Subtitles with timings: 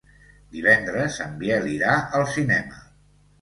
[0.53, 2.81] Divendres en Biel irà al cinema.